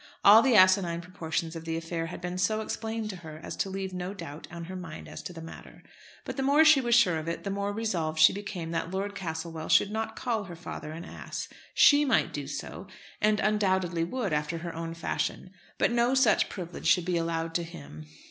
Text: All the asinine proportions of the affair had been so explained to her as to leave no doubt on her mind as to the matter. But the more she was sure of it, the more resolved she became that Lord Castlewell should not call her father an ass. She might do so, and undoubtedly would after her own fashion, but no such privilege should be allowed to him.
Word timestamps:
All 0.25 0.41
the 0.41 0.55
asinine 0.55 0.99
proportions 1.01 1.55
of 1.55 1.63
the 1.63 1.77
affair 1.77 2.07
had 2.07 2.21
been 2.21 2.39
so 2.39 2.61
explained 2.61 3.11
to 3.11 3.17
her 3.17 3.39
as 3.43 3.55
to 3.57 3.69
leave 3.69 3.93
no 3.93 4.15
doubt 4.15 4.47
on 4.49 4.63
her 4.63 4.75
mind 4.75 5.07
as 5.07 5.21
to 5.21 5.31
the 5.31 5.43
matter. 5.43 5.83
But 6.25 6.37
the 6.37 6.41
more 6.41 6.65
she 6.65 6.81
was 6.81 6.95
sure 6.95 7.19
of 7.19 7.27
it, 7.27 7.43
the 7.43 7.51
more 7.51 7.71
resolved 7.71 8.17
she 8.17 8.33
became 8.33 8.71
that 8.71 8.89
Lord 8.89 9.13
Castlewell 9.13 9.69
should 9.69 9.91
not 9.91 10.15
call 10.15 10.45
her 10.45 10.55
father 10.55 10.91
an 10.91 11.05
ass. 11.05 11.49
She 11.75 12.03
might 12.03 12.33
do 12.33 12.47
so, 12.47 12.87
and 13.21 13.39
undoubtedly 13.39 14.03
would 14.03 14.33
after 14.33 14.57
her 14.57 14.73
own 14.73 14.95
fashion, 14.95 15.51
but 15.77 15.91
no 15.91 16.15
such 16.15 16.49
privilege 16.49 16.87
should 16.87 17.05
be 17.05 17.17
allowed 17.17 17.53
to 17.53 17.63
him. 17.63 18.07